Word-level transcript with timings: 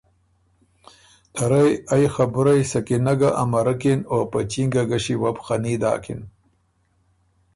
ته 1.33 1.43
رئ 1.49 1.71
ائ 1.95 2.03
خبُرئ 2.15 2.59
سکینه 2.71 3.13
ګه 3.19 3.29
امرکِن 3.43 3.99
او 4.11 4.19
په 4.31 4.39
چینګه 4.51 4.83
ګݭی 4.89 5.15
وه 5.21 5.31
بو 5.35 5.41
خني 5.47 5.75
داکِن 5.81 6.21